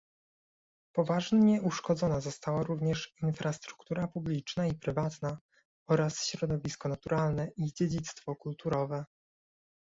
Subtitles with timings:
[0.95, 5.37] Poważnie uszkodzona została również infrastruktura publiczna i prywatna
[5.89, 9.05] oraz środowisko naturalne i dziedzictwo kulturowe